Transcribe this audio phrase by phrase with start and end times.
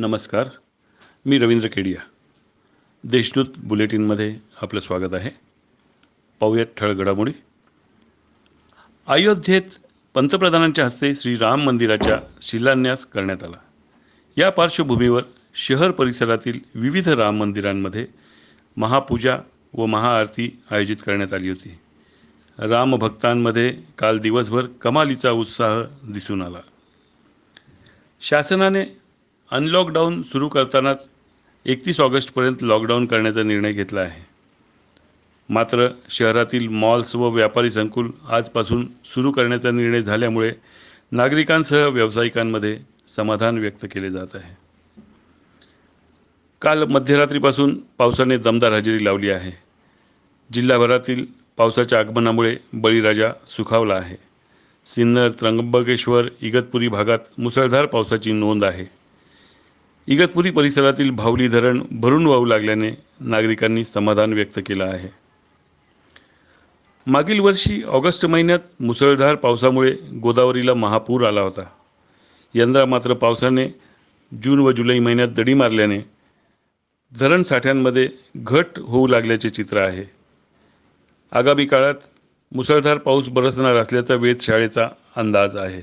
[0.00, 0.48] नमस्कार
[1.26, 2.02] मी रवींद्र केडिया.
[3.04, 5.30] देशदूत बुलेटिनमध्ये आपलं स्वागत आहे.
[6.40, 7.32] पाहूयात ठळ घडामोडी.
[9.06, 9.62] अयोध्येत
[10.14, 13.56] पंतप्रधानांच्या हस्ते श्री राम मंदिराच्या शिलान्यास करण्यात आला.
[14.36, 15.22] या पार्श्वभूमीवर
[15.54, 18.06] शहर परिसरातील विविध राम मंदिरांमध्ये
[18.76, 19.38] महापूजा
[19.74, 21.78] व महाआरती आयोजित करण्यात आली होती.
[22.58, 26.60] रामभक्तांमध्ये काल दिवसभर कमालीचा उत्साह दिसून आला.
[28.20, 28.99] शासनाने
[29.50, 31.08] अनलॉकडाऊन सुरू करतानाच
[31.66, 34.26] एकतीस ऑगस्टपर्यंत लॉकडाऊन करण्याचा निर्णय घेतला आहे.
[35.48, 40.52] मात्र शहरातील मॉल्स व व्यापारी संकुल आजपासून सुरू करण्याचा निर्णय झाल्यामुळे
[41.12, 42.78] नागरिकांसह व्यावसायिकांमध्ये
[43.16, 44.56] समाधान व्यक्त केले जात आहे.
[46.62, 49.52] काल मध्यरात्रीपासून पावसाने दमदार हजेरी लावली आहे.
[50.52, 51.26] जिल्हाभरातील
[51.56, 54.16] पावसाच्या आगमनामुळे बळीराजा सुखावला आहे.
[54.84, 58.99] सिन्नर त्र्यंबकेश्वर इगतपुरी भागात मुसळधार पावसाची नोंद आहे.
[60.06, 65.08] इगतपुरी परिसरातील भावली धरण भरून वाहू लागल्याने नागरिकांनी समाधान व्यक्त केलं आहे.
[67.06, 71.62] मागील वर्षी ऑगस्ट महिन्यात मुसळधार पावसामुळे गोदावरीला महापूर आला होता.
[72.54, 73.68] यंदा मात्र पावसाने
[74.42, 76.00] जून व जुलै महिन्यात दडी मारल्याने
[77.18, 80.04] धरण साठ्यांमध्ये घट होऊ लागल्याचे चित्र आहे.
[81.32, 81.94] आगामी काळात
[82.52, 85.82] मुसळधार पाऊस बरसणार असल्याचा वेधशाळेचा अंदाज आहे.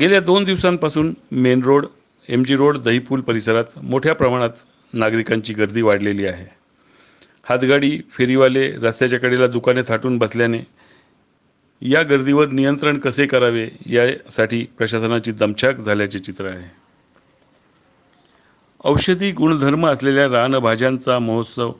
[0.00, 1.86] गेल्या दोन दिवसांपासून main road
[2.28, 4.50] M G road Dahipul परिसरात मोठ्या प्रमाणात
[4.92, 6.46] नागरिकांची गर्दी वाढलेली आहे.
[7.48, 10.58] हातगाडी फेरीवाले रस्त्याच्या कडेला दुकाने थाटून बसल्याने
[11.82, 16.70] या गर्दीवर नियंत्रण कसे करावे यासाठी प्रशासनाची दमछाक झाल्याचे चित्र आहे.
[18.84, 21.72] औषधी गुणधर्म असलेल्या रानभाज्यांचा महोत्सव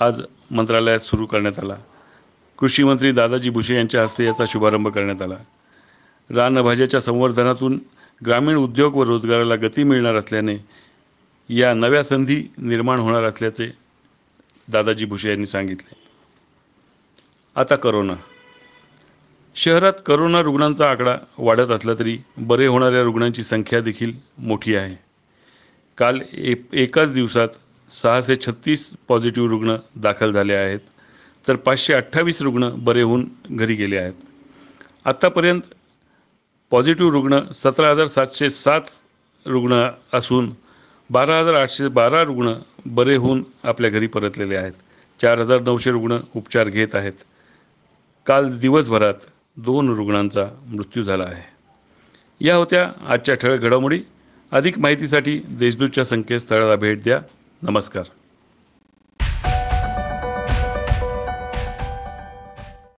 [0.00, 1.76] आज मंत्रालयात सुरू करण्यात आला.
[2.58, 5.36] कृषी मंत्री दादाजी भुसे यांच्या हस्ते याचा शुभारंभ करण्यात आला.
[6.30, 7.78] रानभाज्याच्या संवर्धनातून
[8.24, 10.56] ग्रामीण उद्योग व रोजगाराला गती मिळणार असल्याने
[11.48, 13.70] या नव्या संधी निर्माण होणार असल्याचे
[14.68, 15.94] दादाजी भुसे यांनी सांगितले.
[17.56, 18.14] आता करोना.
[19.54, 24.96] शहरात करोना रुग्णांचा आकडा वाढत असला तरी बरे होणाऱ्या रुग्णांची संख्या देखील मोठी आहे.
[25.98, 27.48] काल ए एकाच दिवसात
[27.90, 30.80] सहाशे छत्तीस पॉझिटिव्ह रुग्ण दाखल झाले आहेत
[31.48, 34.14] तर पाचशे अठ्ठावीस रुग्ण बरे होऊन घरी गेले आहेत.
[35.04, 35.60] आत्तापर्यंत
[36.70, 38.80] पॉझिटिव्ह रुग्ण सतरा हजार सातशे सात
[39.46, 40.50] रुग्ण असून
[41.10, 42.52] बारा हजार आठशे बारा रुग्ण
[42.86, 44.72] बरे होऊन आपल्या घरी परतलेले आहेत.
[45.22, 47.12] चार हजार नऊशे रुग्ण उपचार घेत आहेत.
[48.26, 49.14] काल दिवसभरात
[49.56, 51.42] दोन रुग्णांचा मृत्यू झाला आहे.
[52.40, 54.00] या होत्या आजच्या ठळक घडामोडी.
[54.52, 57.20] अधिक माहितीसाठी देशदूतच्या संकेतस्थळाला भेट द्या.
[57.62, 58.04] नमस्कार.